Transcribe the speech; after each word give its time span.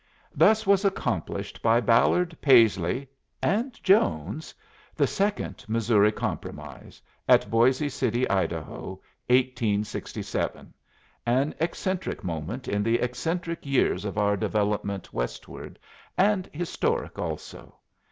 Thus 0.33 0.65
was 0.65 0.83
accomplished 0.83 1.61
by 1.61 1.79
Ballard, 1.79 2.35
Paisley 2.41 3.07
and 3.39 3.71
Jones 3.83 4.51
the 4.95 5.05
Second 5.05 5.63
Missouri 5.67 6.11
Compromise, 6.11 7.03
at 7.29 7.51
Boisé 7.51 7.91
City, 7.91 8.27
Idaho, 8.27 8.99
1867 9.29 10.73
an 11.27 11.53
eccentric 11.59 12.23
moment 12.23 12.67
in 12.67 12.81
the 12.81 12.99
eccentric 12.99 13.63
years 13.63 14.03
of 14.03 14.17
our 14.17 14.35
development 14.35 15.13
westward, 15.13 15.77
and 16.17 16.49
historic 16.51 17.19
also. 17.19 17.75